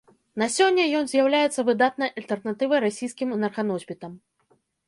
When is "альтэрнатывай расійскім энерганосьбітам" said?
2.21-4.21